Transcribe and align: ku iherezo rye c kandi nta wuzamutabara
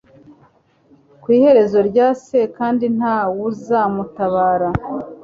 ku 1.21 1.27
iherezo 1.37 1.79
rye 1.89 2.07
c 2.23 2.25
kandi 2.57 2.85
nta 2.97 3.17
wuzamutabara 3.35 4.69